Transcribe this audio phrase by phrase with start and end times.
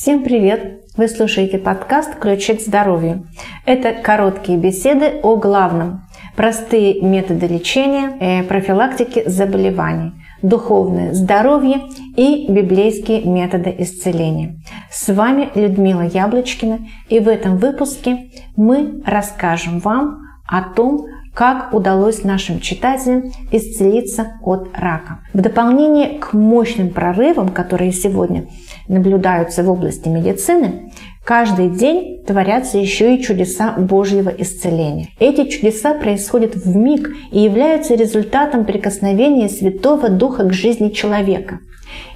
[0.00, 0.84] Всем привет!
[0.96, 3.26] Вы слушаете подкаст «Ключи к здоровью».
[3.66, 6.02] Это короткие беседы о главном.
[6.36, 11.80] Простые методы лечения, э, профилактики заболеваний, духовное здоровье
[12.14, 14.60] и библейские методы исцеления.
[14.88, 16.78] С вами Людмила Яблочкина
[17.08, 21.06] и в этом выпуске мы расскажем вам о том,
[21.38, 25.20] как удалось нашим читателям исцелиться от рака.
[25.32, 28.48] В дополнение к мощным прорывам, которые сегодня
[28.88, 30.90] наблюдаются в области медицины,
[31.24, 35.10] каждый день творятся еще и чудеса Божьего исцеления.
[35.20, 41.60] Эти чудеса происходят в миг и являются результатом прикосновения Святого Духа к жизни человека.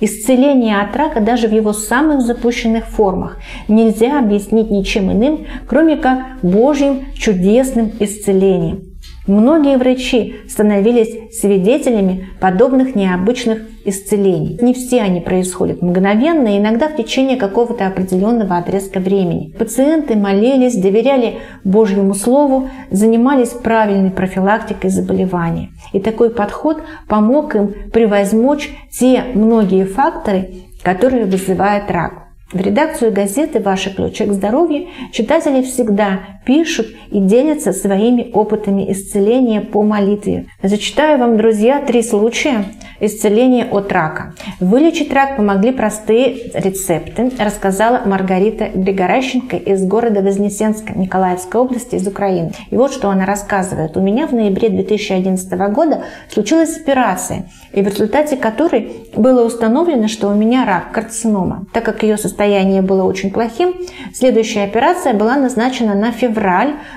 [0.00, 3.36] Исцеление от рака даже в его самых запущенных формах
[3.68, 8.89] нельзя объяснить ничем иным, кроме как Божьим чудесным исцелением.
[9.26, 14.58] Многие врачи становились свидетелями подобных необычных исцелений.
[14.60, 19.54] Не все они происходят мгновенно, иногда в течение какого-то определенного отрезка времени.
[19.58, 25.70] Пациенты молились, доверяли Божьему Слову, занимались правильной профилактикой заболевания.
[25.92, 32.30] И такой подход помог им превозмочь те многие факторы, которые вызывают рак.
[32.52, 39.60] В редакцию газеты «Ваши ключи к здоровью» читатели всегда пишут и делятся своими опытами исцеления
[39.60, 40.46] по молитве.
[40.62, 42.64] Зачитаю вам, друзья, три случая
[43.00, 44.34] исцеления от рака.
[44.60, 52.52] Вылечить рак помогли простые рецепты, рассказала Маргарита Григоращенко из города Вознесенска Николаевской области из Украины.
[52.70, 53.96] И вот что она рассказывает.
[53.96, 60.28] У меня в ноябре 2011 года случилась операция, и в результате которой было установлено, что
[60.28, 61.64] у меня рак, карцинома.
[61.72, 63.74] Так как ее состояние было очень плохим,
[64.12, 66.29] следующая операция была назначена на февраль,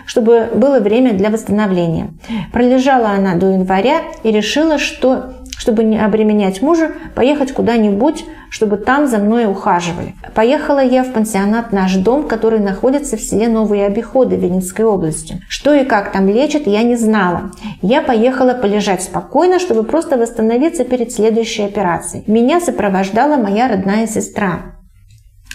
[0.06, 2.10] чтобы было время для восстановления.
[2.52, 9.08] Пролежала она до января и решила, что чтобы не обременять мужа, поехать куда-нибудь, чтобы там
[9.08, 10.14] за мной ухаживали.
[10.36, 15.42] Поехала я в пансионат «Наш дом», который находится в селе Новые Обиходы Винницкой области.
[15.48, 17.52] Что и как там лечат, я не знала.
[17.82, 22.24] Я поехала полежать спокойно, чтобы просто восстановиться перед следующей операцией.
[22.28, 24.73] Меня сопровождала моя родная сестра.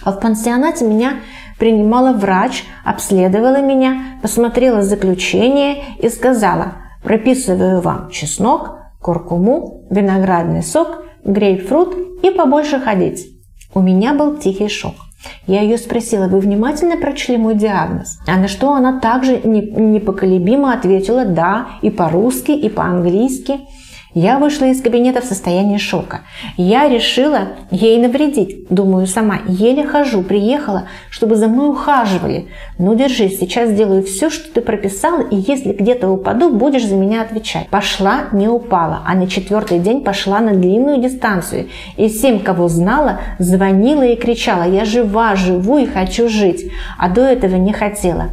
[0.03, 1.19] А в пансионате меня
[1.57, 6.73] принимала врач, обследовала меня, посмотрела заключение и сказала,
[7.03, 13.27] прописываю вам чеснок, куркуму, виноградный сок, грейпфрут и побольше ходить.
[13.73, 14.95] У меня был тихий шок.
[15.47, 18.19] Я ее спросила, вы внимательно прочли мой диагноз?
[18.25, 23.59] А на что она также непоколебимо ответила «да» и по-русски, и по-английски.
[24.15, 26.21] Я вышла из кабинета в состоянии шока.
[26.57, 28.67] Я решила ей навредить.
[28.69, 32.47] Думаю сама, еле хожу, приехала, чтобы за мной ухаживали.
[32.79, 37.21] Ну, держись, сейчас сделаю все, что ты прописала, и если где-то упаду, будешь за меня
[37.21, 37.67] отвечать.
[37.69, 41.67] Пошла, не упала, а на четвертый день пошла на длинную дистанцию.
[41.95, 46.71] И всем, кого знала, звонила и кричала, я жива, живу и хочу жить.
[46.97, 48.29] А до этого не хотела.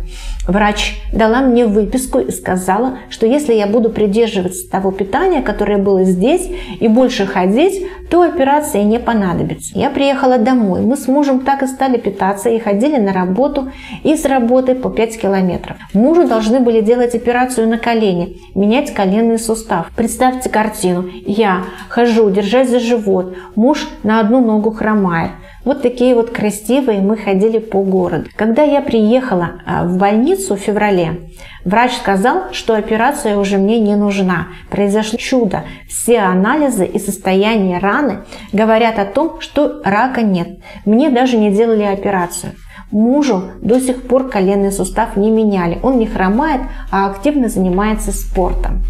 [0.47, 6.05] Врач дала мне выписку и сказала, что если я буду придерживаться того питания, которое было
[6.05, 6.49] здесь,
[6.79, 9.77] и больше ходить, то операция не понадобится.
[9.77, 10.83] Я приехала домой.
[10.83, 13.73] Мы с мужем так и стали питаться и ходили на работу
[14.05, 15.77] и с работы по 5 километров.
[15.93, 19.91] Мужу должны были делать операцию на колени, менять коленный сустав.
[19.97, 21.07] Представьте картину.
[21.27, 23.37] Я хожу, держась за живот.
[23.57, 25.33] Муж на одну ногу хромает.
[25.67, 28.31] Вот такие вот красивые мы ходили по городу.
[28.37, 31.29] Когда я приехала а, в больницу в феврале,
[31.65, 34.47] врач сказал, что операция уже мне не нужна.
[34.71, 35.65] Произошло чудо.
[35.89, 38.19] Все анализы и состояние раны
[38.53, 40.61] говорят о том, что рака нет.
[40.85, 42.53] Мне даже не делали операцию.
[42.93, 45.81] Мужу до сих пор коленный сустав не меняли.
[45.83, 46.61] Он не хромает,
[46.93, 48.85] а активно занимается спортом.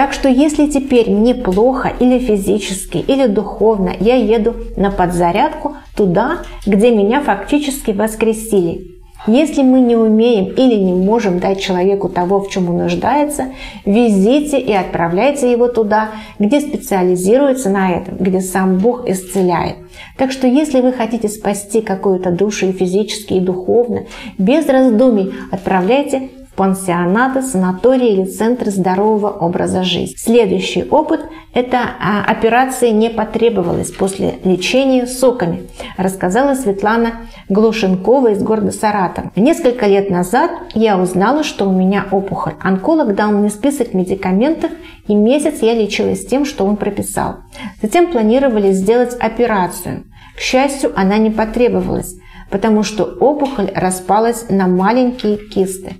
[0.00, 6.38] Так что если теперь мне плохо или физически, или духовно, я еду на подзарядку туда,
[6.64, 8.92] где меня фактически воскресили.
[9.26, 13.48] Если мы не умеем или не можем дать человеку того, в чем он нуждается,
[13.84, 19.76] везите и отправляйте его туда, где специализируется на этом, где сам Бог исцеляет.
[20.16, 24.04] Так что если вы хотите спасти какую-то душу и физически, и духовно,
[24.38, 26.30] без раздумий отправляйте
[26.60, 30.14] пансионаты, санатории или центры здорового образа жизни.
[30.18, 31.22] Следующий опыт–
[31.54, 35.62] это а, операция не потребовалась после лечения соками,
[35.96, 37.12] рассказала Светлана
[37.48, 39.34] Глушенкова из города Саратов.
[39.36, 42.56] Несколько лет назад я узнала, что у меня опухоль.
[42.60, 44.70] Онколог дал мне список медикаментов,
[45.08, 47.36] и месяц я лечилась тем, что он прописал.
[47.80, 50.04] Затем планировали сделать операцию.
[50.36, 52.16] К счастью, она не потребовалась,
[52.50, 55.96] потому что опухоль распалась на маленькие кисты.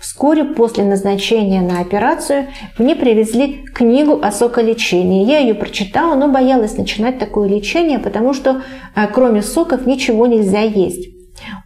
[0.00, 2.48] Вскоре после назначения на операцию
[2.78, 5.24] мне привезли книгу о соколечении.
[5.24, 8.62] Я ее прочитала, но боялась начинать такое лечение, потому что
[8.94, 11.08] э, кроме соков ничего нельзя есть.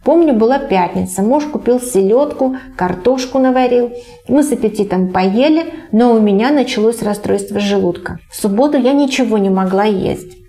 [0.03, 3.91] Помню, была пятница, муж купил селедку, картошку наварил.
[4.27, 8.19] Мы с аппетитом поели, но у меня началось расстройство желудка.
[8.29, 10.40] В субботу я ничего не могла есть.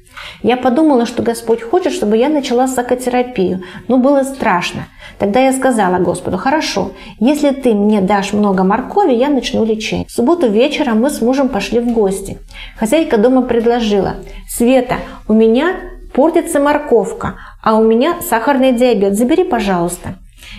[0.42, 4.86] Я подумала, что Господь хочет, чтобы я начала сакотерапию, но было страшно.
[5.18, 10.06] Тогда я сказала Господу, хорошо, если ты мне дашь много моркови, я начну лечение.
[10.06, 12.38] В субботу вечером мы с мужем пошли в гости.
[12.76, 14.16] Хозяйка дома предложила,
[14.48, 14.96] Света,
[15.28, 15.76] у меня
[16.12, 20.16] портится морковка, а у меня сахарный диабет, забери, пожалуйста.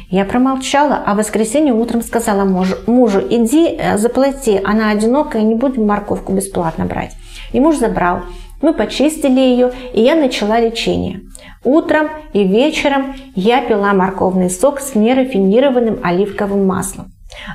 [0.10, 5.56] Я промолчала, а в воскресенье утром сказала мужу, мужу иди э, заплати, она одинокая, не
[5.56, 7.14] будем морковку бесплатно брать.
[7.52, 8.22] И муж забрал.
[8.64, 11.20] Мы почистили ее, и я начала лечение.
[11.66, 17.12] Утром и вечером я пила морковный сок с нерафинированным оливковым маслом.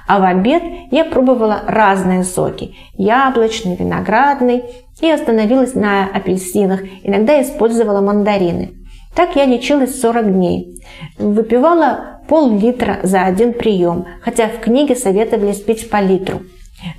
[0.07, 4.65] А в обед я пробовала разные соки– яблочный, виноградный,
[5.01, 8.73] и остановилась на апельсинах, иногда использовала мандарины.
[9.15, 10.83] Так я лечилась 40 дней.
[11.19, 16.43] Выпивала пол-литра за один прием, хотя в книге советовали пить по литру.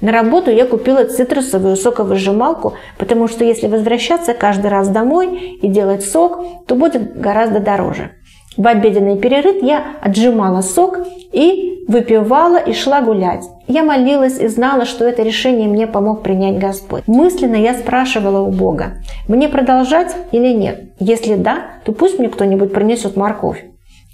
[0.01, 6.03] На работу я купила цитрусовую соковыжималку, потому что если возвращаться каждый раз домой и делать
[6.05, 8.11] сок, то будет гораздо дороже.
[8.57, 10.99] В обеденный перерыв я отжимала сок
[11.31, 13.45] и выпивала и шла гулять.
[13.67, 17.03] Я молилась и знала, что это решение мне помог принять Господь.
[17.07, 18.97] Мысленно я спрашивала у Бога,
[19.27, 20.91] мне продолжать или нет?
[20.99, 23.63] Если да, то пусть мне кто-нибудь принесет морковь.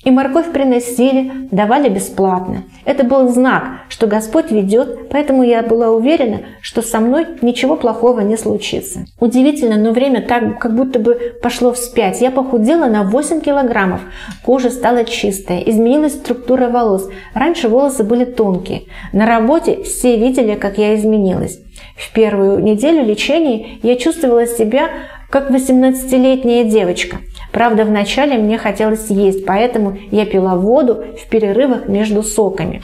[0.05, 2.63] И морковь приносили, давали бесплатно.
[2.85, 8.21] Это был знак, что Господь ведет, поэтому я была уверена, что со мной ничего плохого
[8.21, 9.05] не случится.
[9.19, 12.21] Удивительно, но время так как будто бы пошло вспять.
[12.21, 14.01] Я похудела на 8 килограммов,
[14.43, 17.09] кожа стала чистая, изменилась структура волос.
[17.33, 18.83] Раньше волосы были тонкие.
[19.11, 21.59] На работе все видели, как я изменилась.
[21.97, 24.89] В первую неделю лечения я чувствовала себя
[25.31, 27.17] как 18-летняя девочка.
[27.55, 32.81] Правда, вначале мне хотелось есть, поэтому я пила воду в перерывах между соками.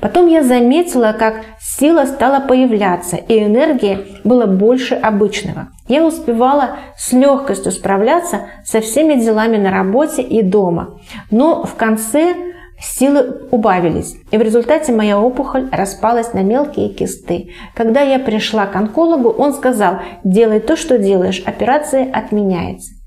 [0.00, 5.68] Потом я заметила, как сила стала появляться, и энергии было больше обычного.
[5.86, 10.98] Я успевала с легкостью справляться со всеми делами на работе и дома.
[11.30, 12.34] Но в конце
[12.80, 17.50] Силы убавились, и в результате моя опухоль распалась на мелкие кисты.
[17.74, 22.97] Когда я пришла к онкологу, он сказал, делай то, что делаешь, операция отменяется.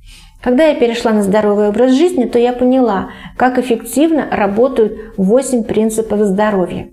[0.41, 6.21] Когда я перешла на здоровый образ жизни, то я поняла, как эффективно работают 8 принципов
[6.21, 6.89] здоровья.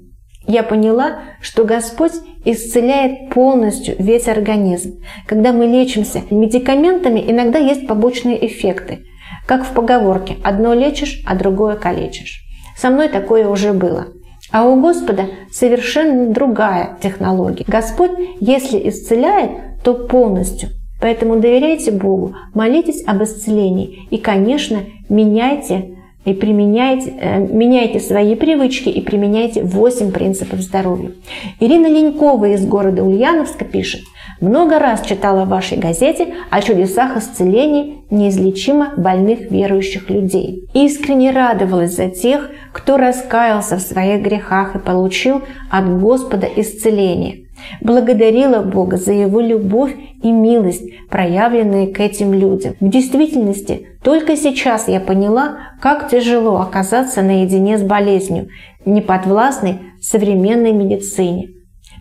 [0.46, 2.12] Я поняла, что Господь
[2.44, 5.02] исцеляет полностью весь организм.
[5.26, 9.00] Когда мы лечимся медикаментами, иногда есть побочные эффекты.
[9.46, 12.42] Как в поговорке «одно лечишь, а другое калечишь».
[12.76, 14.08] Со мной такое уже было.
[14.50, 17.64] А у Господа совершенно другая технология.
[17.66, 20.70] Господь, если исцеляет, то полностью.
[21.00, 28.88] Поэтому доверяйте Богу, молитесь об исцелении и, конечно, меняйте и применяйте, э, меняйте свои привычки
[28.88, 31.12] и применяйте 8 принципов здоровья.
[31.60, 34.02] Ирина Ленькова из города Ульяновска пишет,
[34.40, 40.64] много раз читала в вашей газете о чудесах исцелений неизлечимо больных верующих людей.
[40.74, 47.47] Искренне радовалась за тех, кто раскаялся в своих грехах и получил от Господа исцеление.
[47.80, 52.74] Благодарила Бога за Его любовь и милость, проявленные к этим людям.
[52.80, 58.48] В действительности, только сейчас я поняла, как тяжело оказаться наедине с болезнью,
[58.84, 61.50] неподвластной современной медицине.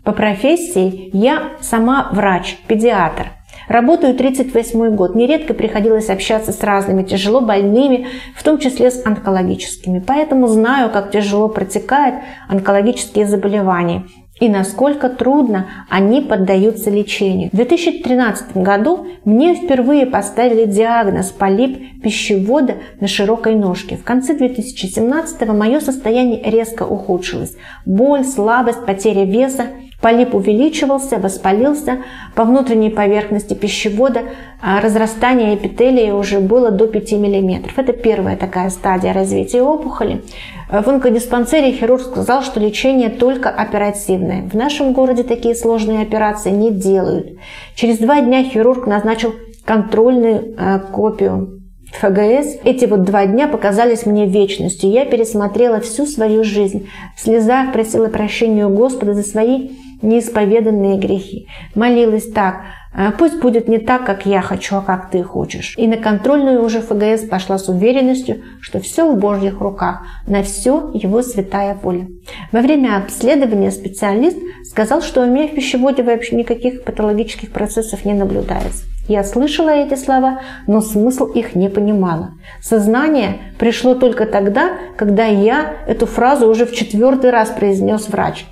[0.04, 3.32] По профессии я сама врач, педиатр.
[3.68, 5.16] Работаю 38 год.
[5.16, 10.00] Нередко приходилось общаться с разными тяжело больными, в том числе с онкологическими.
[10.00, 14.06] Поэтому знаю, как тяжело протекают онкологические заболевания
[14.39, 17.50] и насколько трудно они поддаются лечению.
[17.51, 23.98] В 2013 году мне впервые поставили диагноз полип пищевода на широкой ножке.
[23.98, 27.56] В конце 2017 мое состояние резко ухудшилось.
[27.86, 29.67] Боль, слабость, потеря веса–
[30.01, 32.04] Полип увеличивался, воспалился
[32.36, 34.22] по внутренней поверхности пищевода,
[34.62, 37.72] а разрастание эпителия уже было до 5 мм.
[37.75, 40.24] Это первая такая стадия развития опухоли.
[40.70, 44.48] В онкодиспансере хирург сказал, что лечение только оперативное.
[44.48, 47.39] В нашем городе такие сложные операции не делают.
[47.74, 49.34] Через два дня хирург назначил
[49.66, 51.62] контрольную э, копию
[51.92, 52.58] ФГС.
[52.63, 54.92] Эти вот два дня показались мне вечностью.
[54.92, 56.88] Я пересмотрела всю свою жизнь.
[57.16, 61.48] В слезах просила прощения у Господа за свои неисповеданные грехи.
[61.75, 62.62] Молилась так.
[62.94, 65.75] Э, пусть будет не так, как я хочу, а как ты хочешь.
[65.77, 70.92] И на контрольную уже ФГС пошла с уверенностью, что все в Божьих руках, на все
[70.94, 72.08] его святая воля.
[72.51, 78.13] Во время обследования специалист сказал, что у меня в пищеводе вообще никаких патологических процессов не
[78.13, 78.86] наблюдается.
[79.08, 82.34] Я слышала эти слова, но смысл их не понимала.
[82.62, 88.46] Сознание пришло только тогда, когда я эту фразу уже в четвертый раз произнес врач.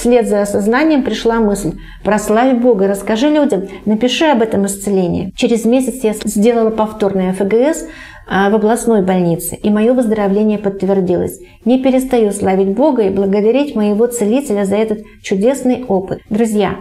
[0.00, 5.30] Вслед за осознанием пришла мысль «Прославь Бога, расскажи людям, напиши об этом исцелении».
[5.36, 7.84] Через месяц я сделала повторное ФГС
[8.26, 11.38] а, в областной больнице, и мое выздоровление подтвердилось.
[11.66, 16.22] Не перестаю славить Бога и благодарить моего целителя за этот чудесный опыт.
[16.30, 16.76] Друзья,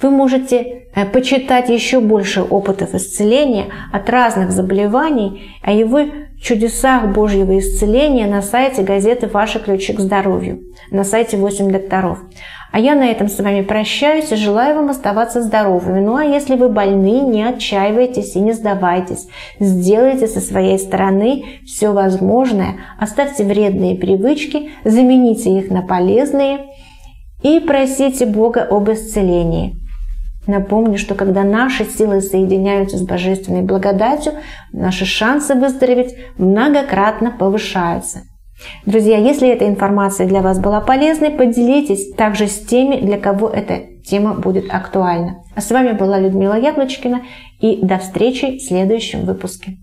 [0.00, 6.00] вы можете э, почитать еще больше опытов исцеления от разных заболеваний, о его
[6.42, 10.60] чудесах Божьего исцеления на сайте газеты «Ваши ключи к здоровью»,
[10.90, 12.18] на сайте 8 докторов.
[12.72, 16.00] А я на этом с вами прощаюсь и желаю вам оставаться здоровыми.
[16.00, 19.28] Ну а если вы больны, не отчаивайтесь и не сдавайтесь.
[19.60, 26.60] Сделайте со своей стороны все возможное, оставьте вредные привычки, замените их на полезные
[27.42, 29.76] и просите Бога об исцелении.
[30.46, 34.32] Напомню, что когда наши силы соединяются с божественной благодатью,
[34.72, 38.22] наши шансы выздороветь многократно повышаются.
[38.86, 43.80] Друзья, если эта информация для вас была полезной, поделитесь также с теми, для кого эта
[44.04, 45.42] тема будет актуальна.
[45.54, 47.22] А с вами была Людмила Яблочкина
[47.60, 49.78] и до встречи в следующем выпуске.